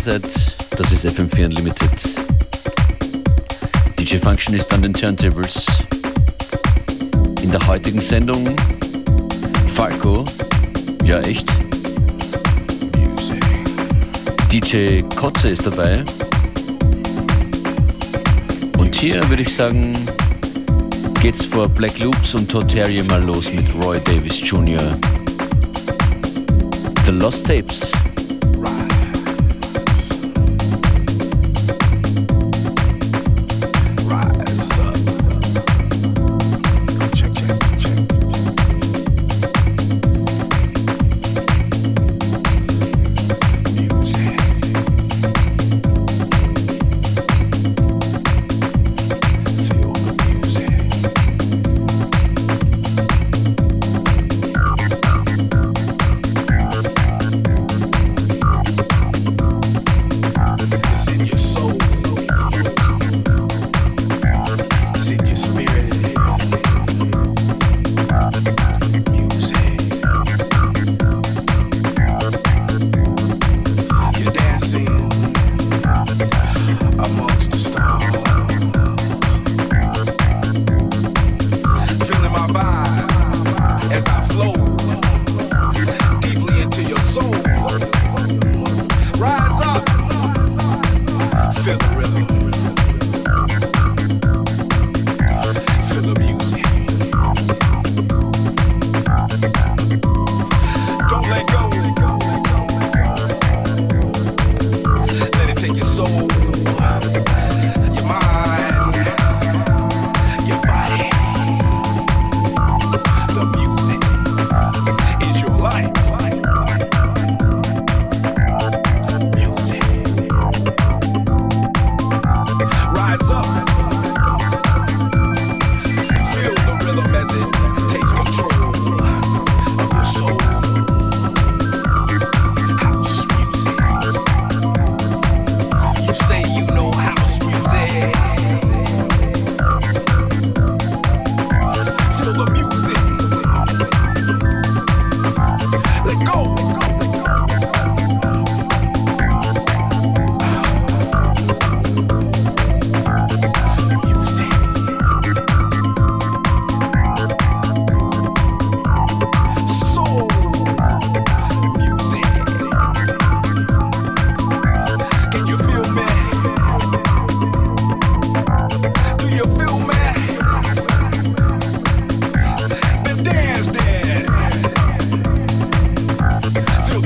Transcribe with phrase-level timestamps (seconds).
[0.00, 0.22] seid.
[0.78, 1.90] Das ist FM4 Unlimited.
[3.98, 5.66] DJ Function ist an den Turntables.
[7.42, 8.56] In der heutigen Sendung
[9.74, 10.24] Falco.
[11.04, 11.46] Ja, echt.
[14.50, 16.02] DJ Kotze ist dabei.
[18.78, 19.92] Und hier würde ich sagen,
[21.20, 24.80] geht's vor Black Loops und Toteria mal los mit Roy Davis Jr.
[27.04, 27.99] The Lost Tapes.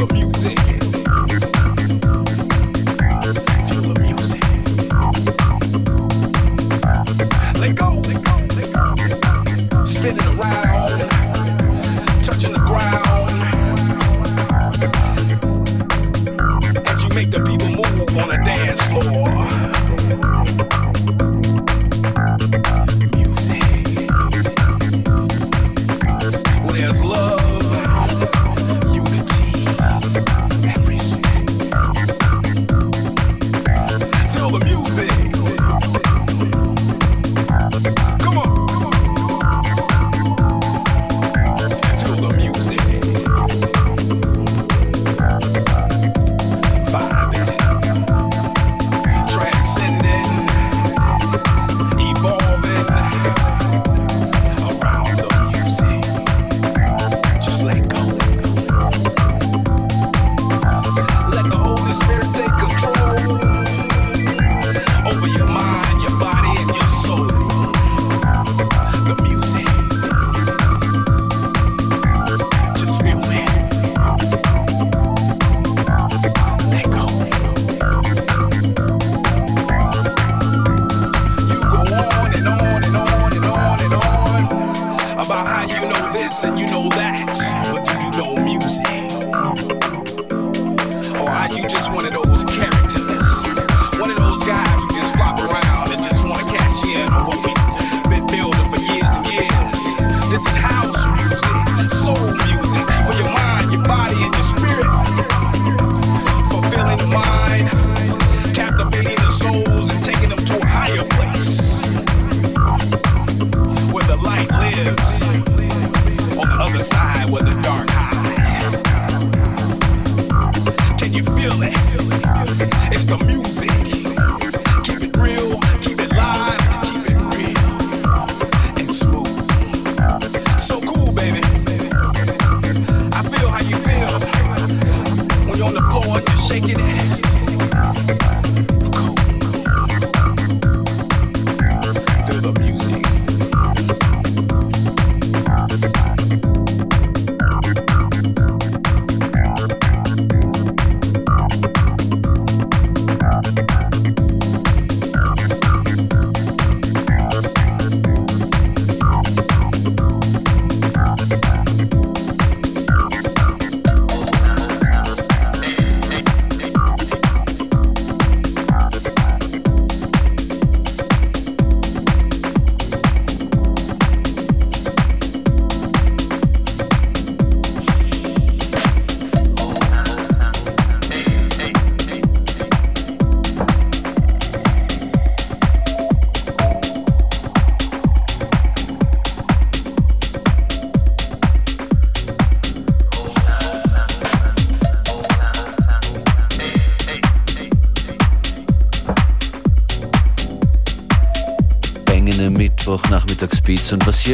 [0.07, 0.64] The dark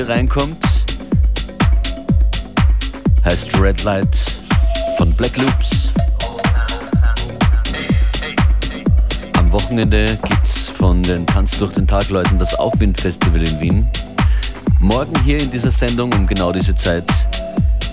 [0.01, 0.57] hier reinkommt,
[3.23, 4.17] heißt Red Light
[4.97, 5.91] von Black Loops.
[9.37, 13.91] Am Wochenende gibt's von den Tanz durch den Tag Leuten das Aufwindfestival in Wien.
[14.79, 17.05] Morgen hier in dieser Sendung um genau diese Zeit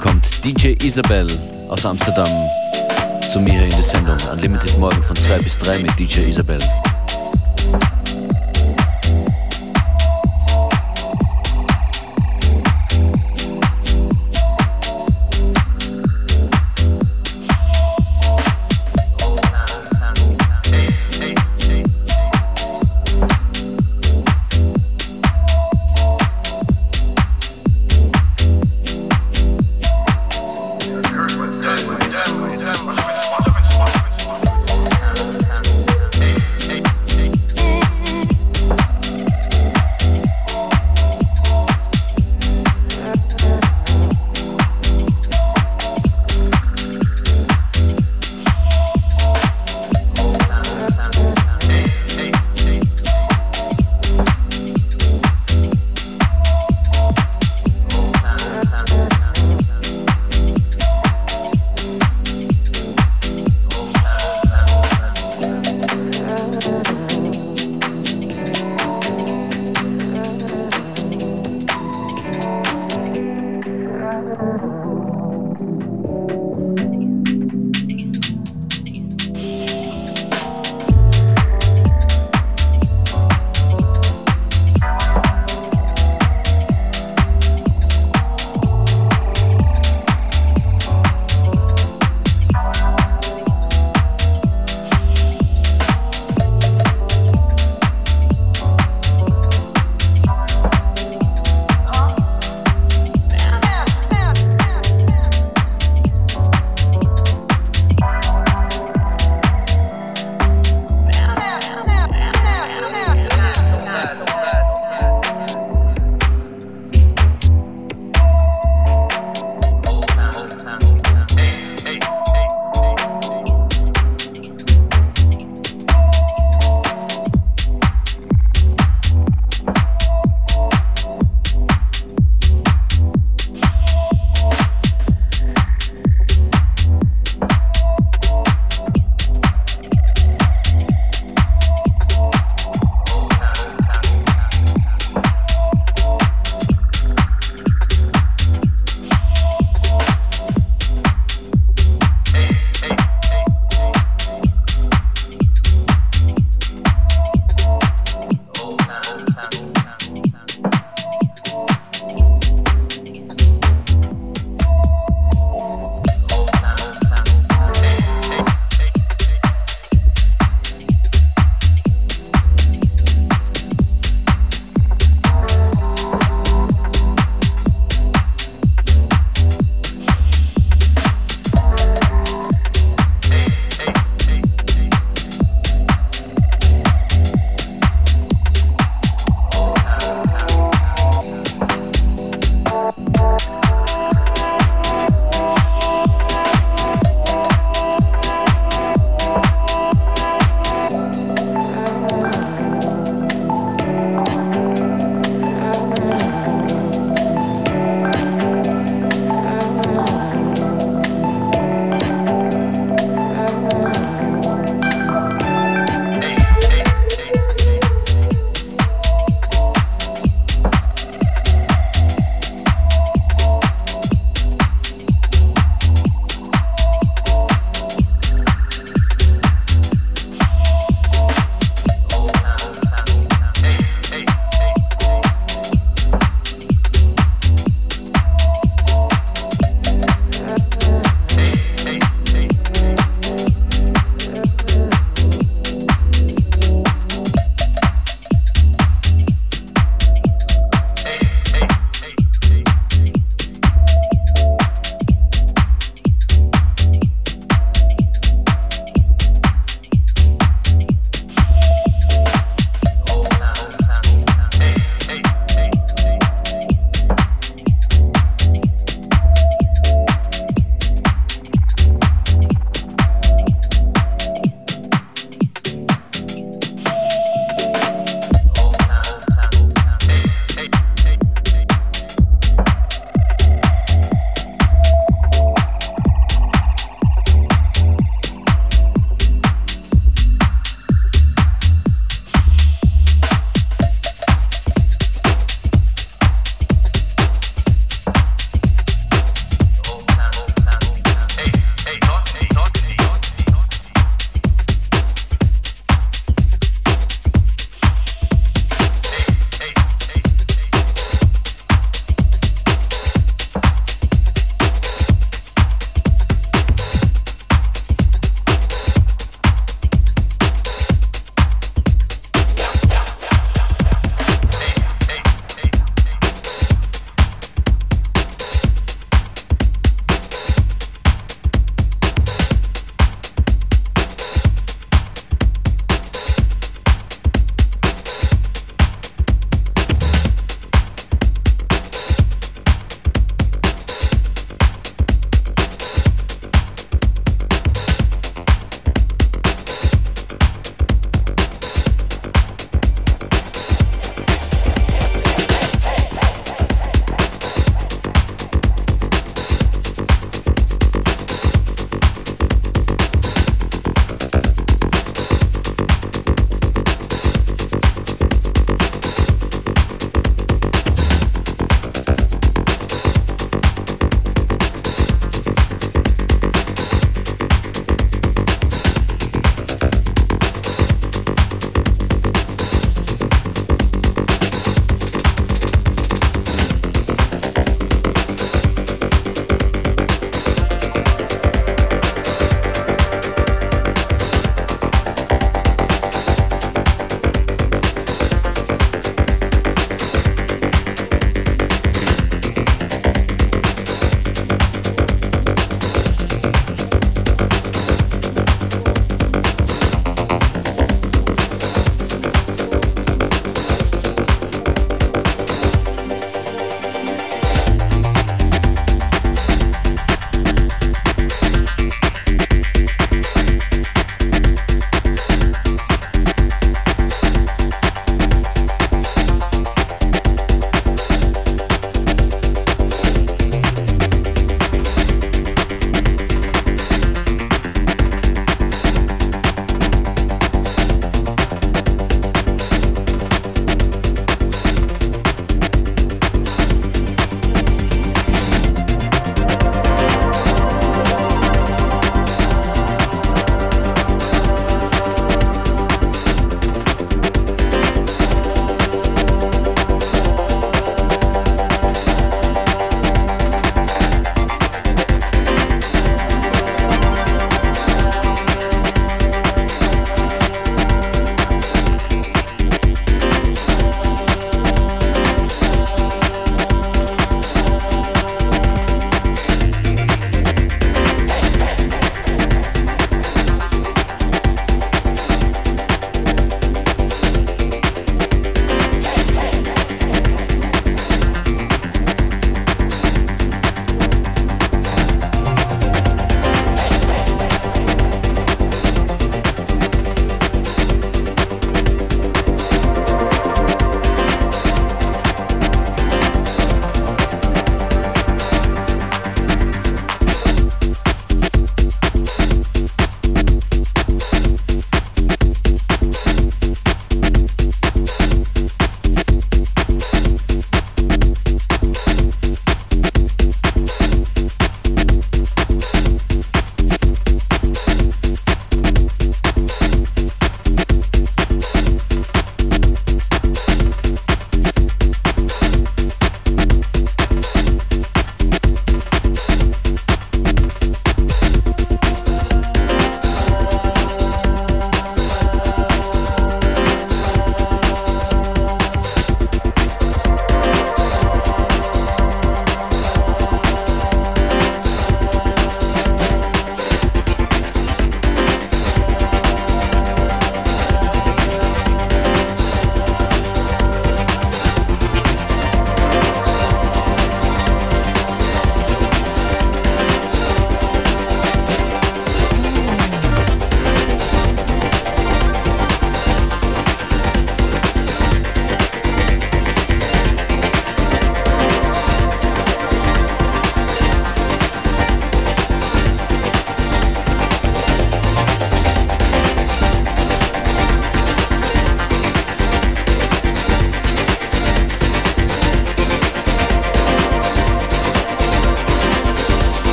[0.00, 1.28] kommt DJ Isabel
[1.68, 2.28] aus Amsterdam
[3.32, 4.16] zu mir in die Sendung.
[4.32, 6.58] Unlimited morgen von 2 bis 3 mit DJ Isabel.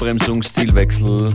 [0.00, 1.34] Vollbremsung, Stilwechsel.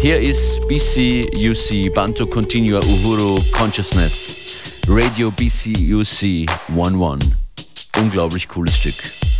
[0.00, 4.80] Hier ist BCUC Bantu Continua Uhuru Consciousness.
[4.88, 7.18] Radio BCUC 11.
[8.00, 9.35] Unglaublich cooles Stück.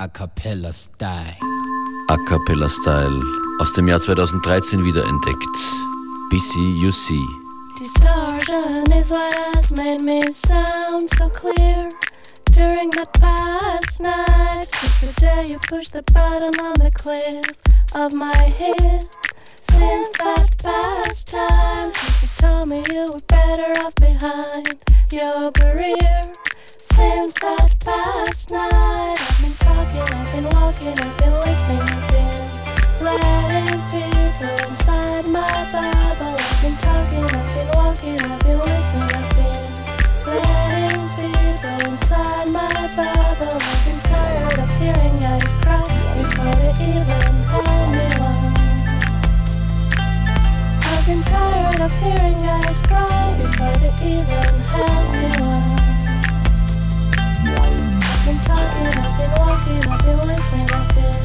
[0.00, 1.36] A Cappella Style.
[2.08, 3.22] A Cappella Style
[3.60, 5.56] aus dem Jahr 2013 wiederentdeckt.
[6.30, 7.20] BCUC.
[7.78, 11.88] Distortion is what has made me sound so clear.
[12.50, 17.44] During that past night, since the day you pushed the button on the cliff
[17.94, 19.06] of my head.
[19.60, 26.32] Since that past time, since you told me you were better off behind your career.
[26.82, 32.42] Since that past night, I've been talking, I've been walking, I've been listening, I've been
[33.06, 36.34] letting people inside my bubble.
[36.34, 39.70] I've been talking, I've been walking, I've been listening, I've been
[40.26, 42.66] letting people inside my
[42.98, 43.62] bubble.
[43.62, 45.86] I've been tired of hearing guys cry
[46.18, 48.58] before they even help me one.
[50.82, 55.81] I've been tired of hearing guys cry before they even help me one
[58.24, 61.22] been talking, I've been walking, I've been listening, I've been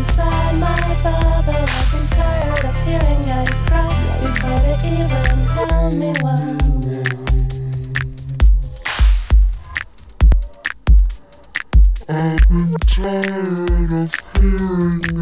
[0.00, 1.52] inside my bubble.
[1.52, 3.88] I've been tired of hearing guys cry
[4.22, 6.10] before they even tell me.
[12.08, 15.19] I've been tired of hearing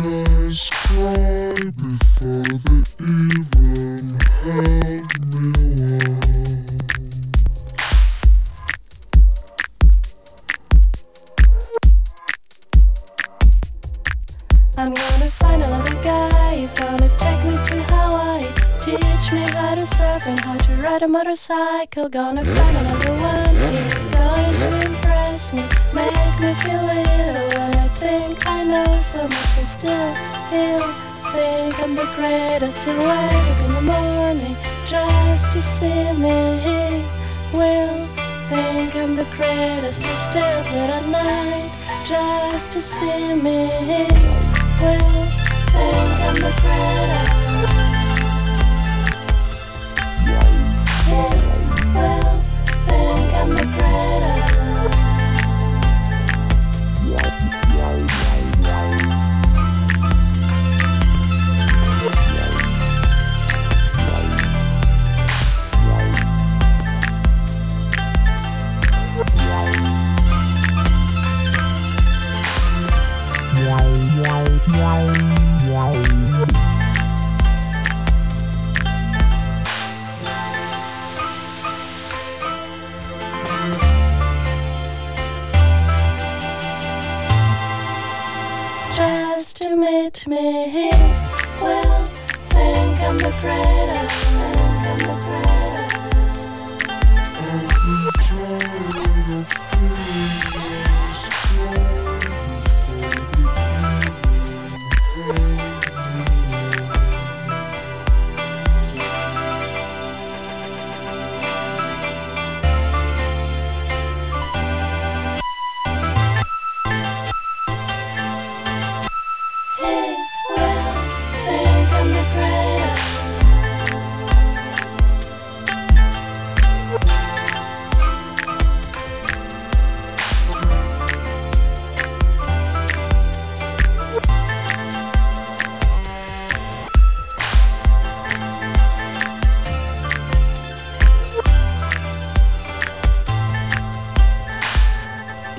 [21.49, 23.55] cycle, gonna find another one.
[23.73, 27.51] He's going to impress me, make me feel little.
[27.65, 30.11] And I think I know so much, and still
[30.53, 30.89] he'll
[31.33, 32.85] think I'm the greatest.
[32.85, 36.39] He'll wake up in the morning just to see me.
[36.67, 36.83] He
[37.57, 37.97] will
[38.51, 40.03] think I'm the greatest.
[40.03, 41.71] He'll stay up late at night
[42.05, 43.59] just to see me.
[43.91, 44.05] He
[44.83, 45.25] will
[45.73, 47.38] think I'm the greatest.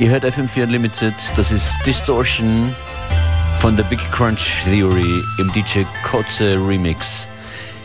[0.09, 2.73] Ihr hört FM4 Unlimited, das ist Distortion
[3.59, 7.27] von der Big Crunch Theory im DJ Kotze Remix.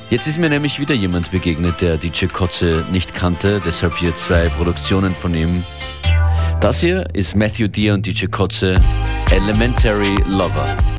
[0.08, 4.48] Jetzt ist mir nämlich wieder jemand begegnet, der DJ Kotze nicht kannte, deshalb hier zwei
[4.48, 5.64] Produktionen von ihm.
[6.62, 8.80] Das hier ist Matthew Deer und DJ Kotze,
[9.30, 10.93] Elementary Lover.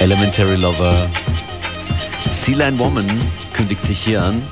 [0.00, 1.10] Elementary Lover.
[2.30, 3.06] Sea Line Woman
[3.52, 4.42] kündigt sich hier an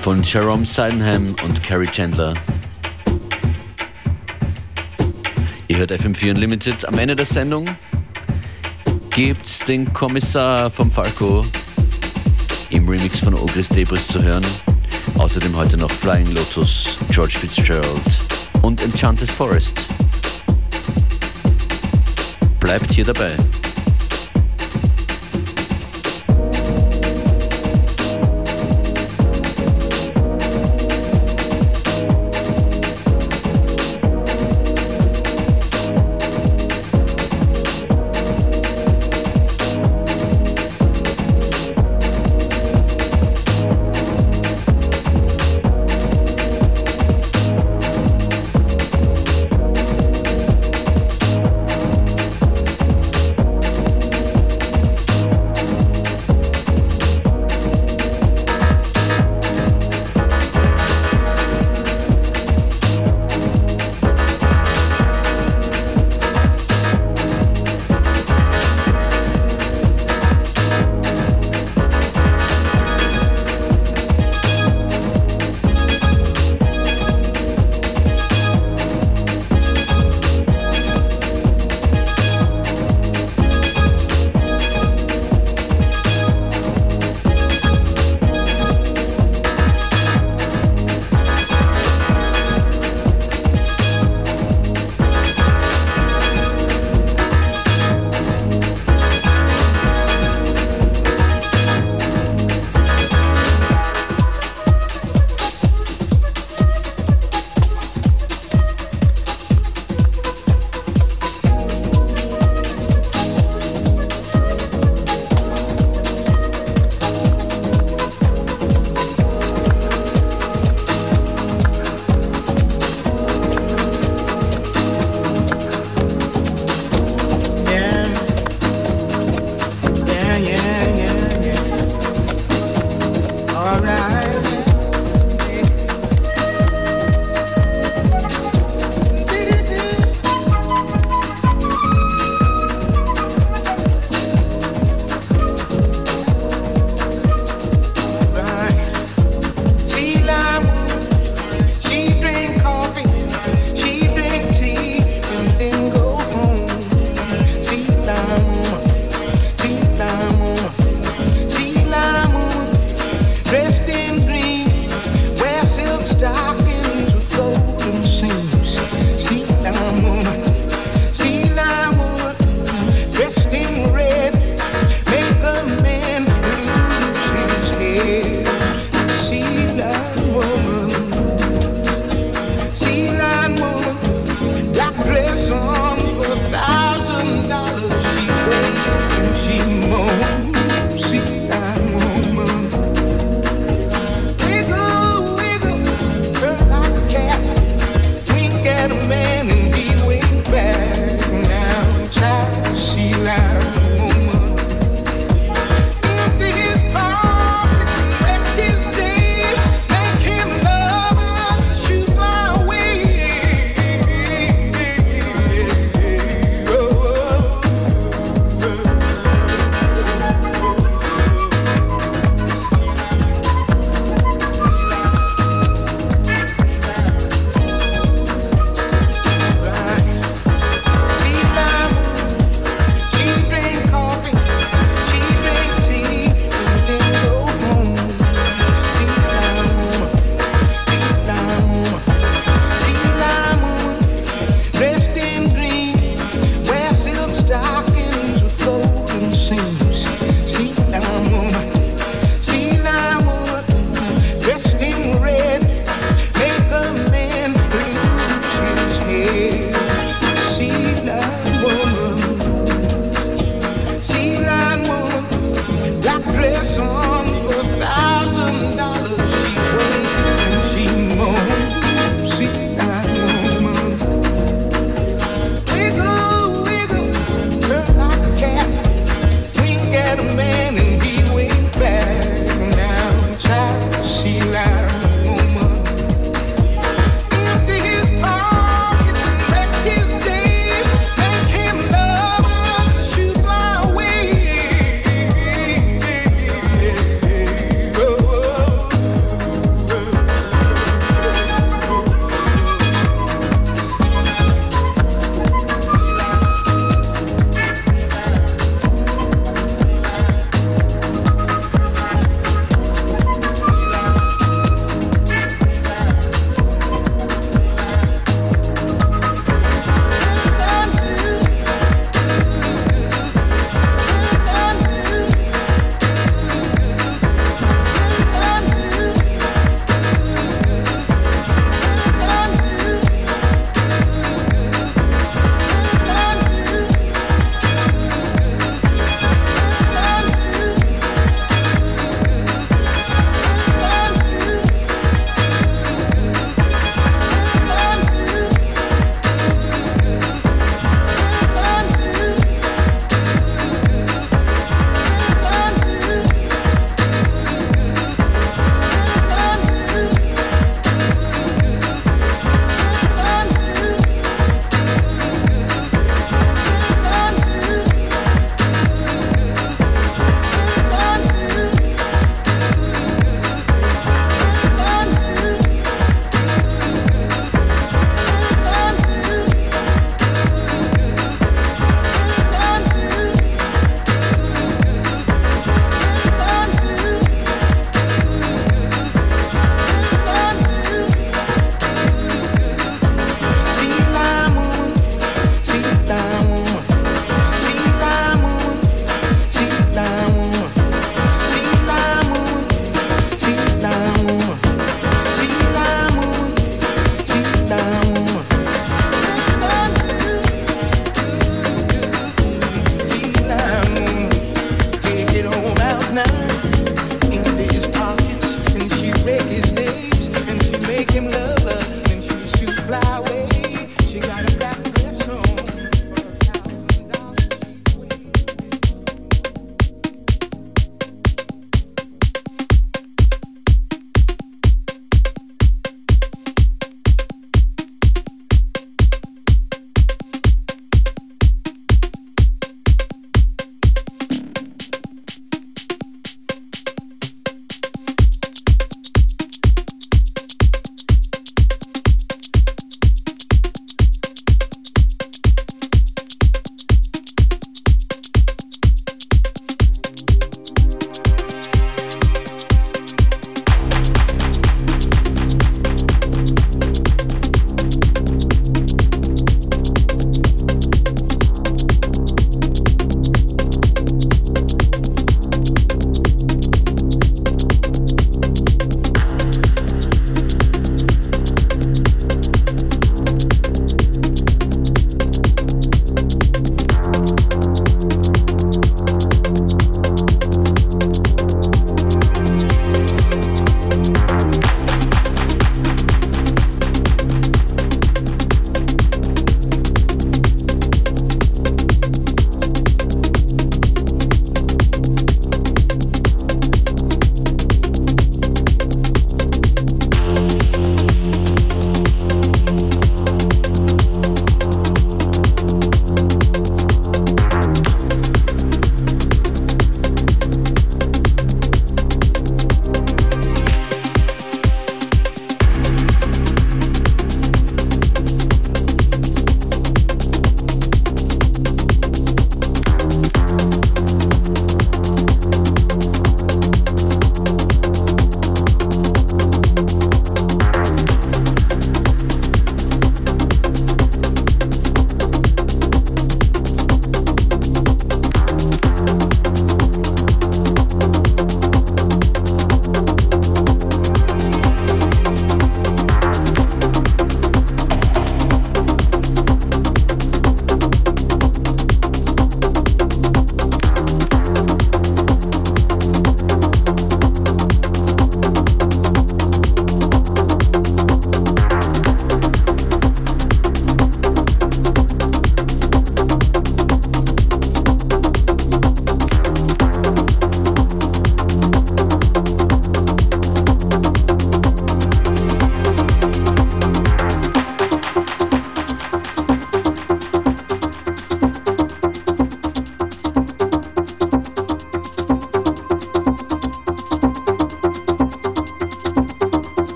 [0.00, 2.34] von Jerome Sydenham und Carrie Chandler.
[5.68, 6.84] Ihr hört FM4 Unlimited.
[6.86, 7.66] Am Ende der Sendung
[9.10, 11.44] gibt's den Kommissar vom Falco
[12.70, 14.46] im Remix von Ogris Debris zu hören.
[15.18, 18.18] Außerdem heute noch Flying Lotus, George Fitzgerald
[18.62, 19.86] und Enchanted Forest.
[22.70, 23.36] Bleibt hier dabei.
[23.36, 23.59] ist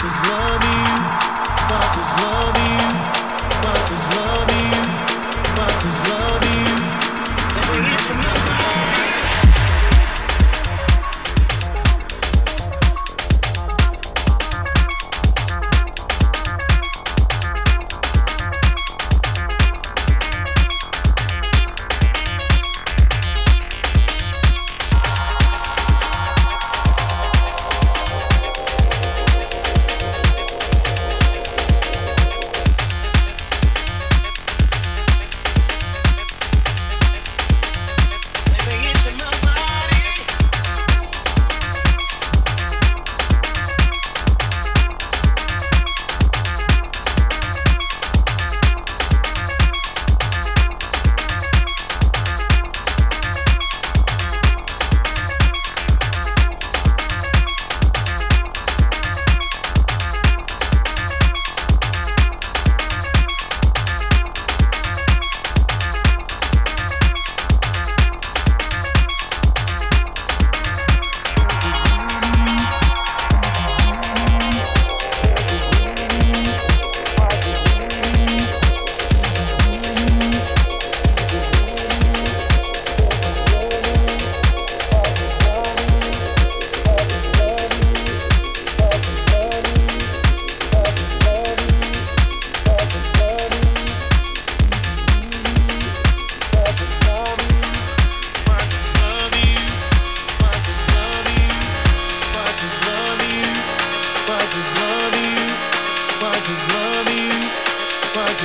[0.00, 0.76] just love you.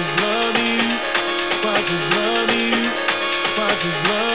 [0.01, 0.81] just love you?
[1.63, 2.73] I just love you?
[3.61, 4.30] I just love you?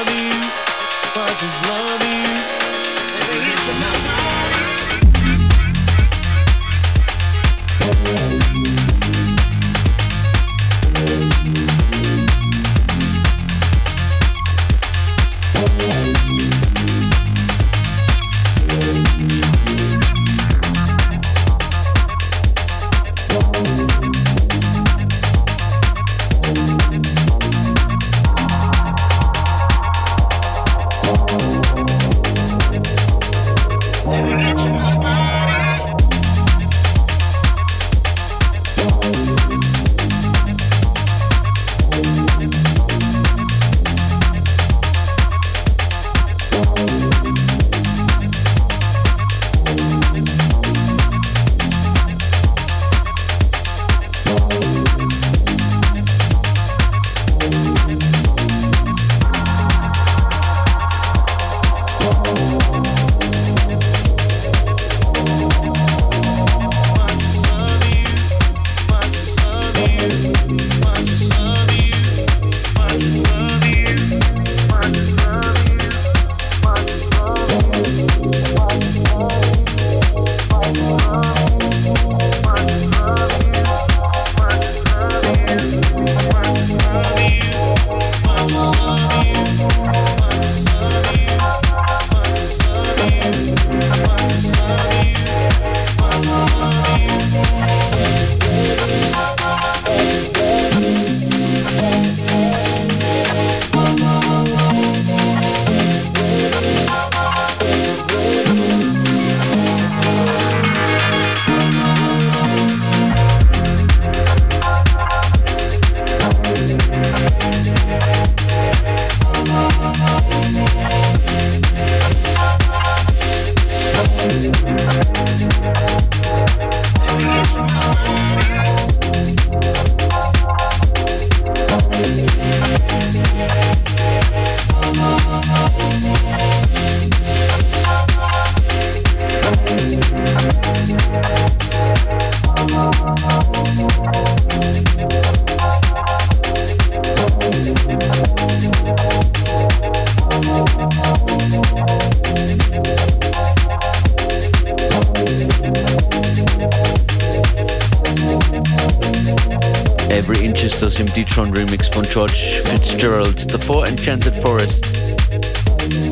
[163.67, 164.85] Davor Enchanted Forest.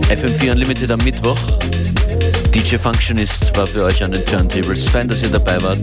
[0.08, 1.38] FM4 Unlimited am Mittwoch.
[2.52, 4.88] DJ Functionist war für euch an den Turntables.
[4.88, 5.78] Fan, dass ihr dabei wart.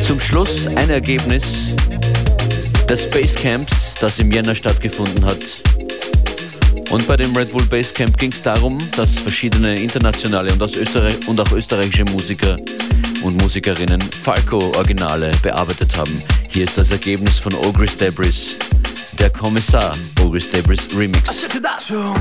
[0.00, 1.68] Zum Schluss ein Ergebnis
[2.88, 5.38] des Basecamps, das im Jänner stattgefunden hat.
[6.90, 11.38] Und bei dem Red Bull Basecamp ging es darum, dass verschiedene internationale und, Österreich und
[11.38, 12.56] auch österreichische Musiker
[13.22, 16.20] und Musikerinnen Falco-Originale bearbeitet haben.
[16.48, 18.56] Hier ist das Ergebnis von Ogris Debris,
[19.18, 21.42] der Kommissar Ogris Debris Remix.
[21.42, 22.14] Check it out, tune.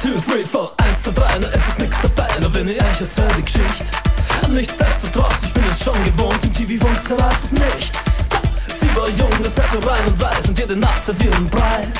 [0.00, 3.00] Two, three, four, eins, zwei, drei, nur es ist nix dabei, nur wenn ich euch
[3.00, 3.86] erzähl die Geschichte.
[4.48, 7.55] Nichtsdestotrotz, ich bin es schon gewohnt, im TV-Funk zerreißt
[9.76, 11.94] heißt so rein und weiß und jede Nacht hat ihren Preis.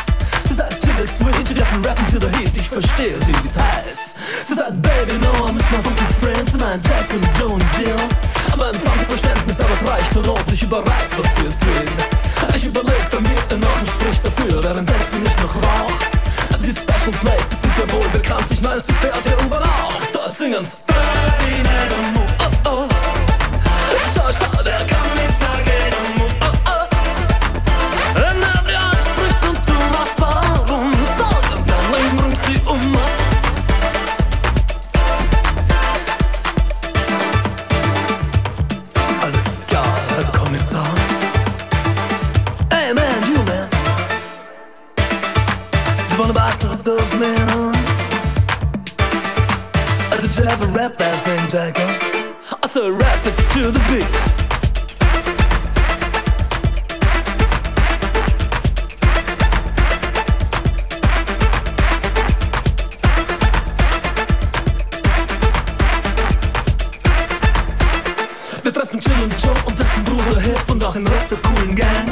[0.49, 3.49] Sie sagt, chill is sweet, wir hatten Rappen to the Heat, ich verstehe sie, sie
[3.49, 4.15] ist heiß.
[4.45, 7.97] Sie sagt, Baby, no, I'm my funky friends, sie meint Jack und Joe und Jill.
[8.53, 11.85] Aber ein funky Verständnis, aber es reicht und rot, ich überreiß, was sie ist will.
[12.55, 15.99] Ich überleg mir, der Nase spricht dafür, währenddessen ich noch rauch.
[16.61, 19.36] Die Special Places sind ja wohl bekannt, ich weiß, sie fährt hier
[51.57, 51.87] Jacko?
[52.63, 54.05] I said rap it to the beat.
[68.63, 71.75] Wir treffen Jill und Joe und dessen Bruder Hip und auch den Rest der coolen
[71.75, 72.07] Gang.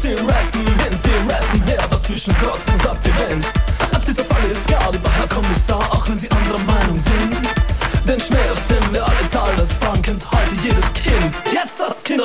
[0.00, 2.84] Sie rappen hin, sie rappen her, aber zwischen Gott und
[3.18, 3.44] Welt.
[3.92, 7.47] Ab dieser Falle ist klar, lieber Herr Kommissar, auch wenn Sie anderer Meinung sind.
[8.08, 11.30] Den Schnee, auf dem wir alle teilen als fahren, kennt heute jedes Kind.
[11.52, 12.22] Jetzt das Kind